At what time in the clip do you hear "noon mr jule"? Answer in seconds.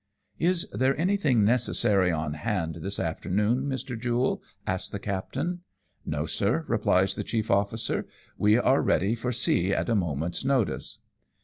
3.29-4.41